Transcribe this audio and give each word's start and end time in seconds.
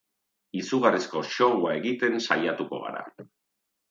Izugarrizko 0.61 1.21
show-a 1.33 1.75
egiten 1.81 2.17
saiatuko 2.27 2.79
gara. 2.87 3.03